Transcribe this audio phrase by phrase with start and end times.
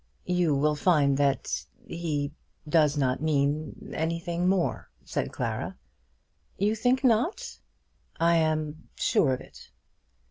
[0.25, 2.31] "You will find that he
[2.67, 5.77] does not mean anything more," said Clara.
[6.57, 7.59] "You think not?"
[8.19, 9.69] "I am sure of it."